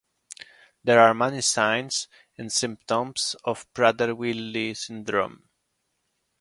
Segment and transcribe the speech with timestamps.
[0.83, 5.47] There are many signs and symptoms of Prader-Willi syndrome.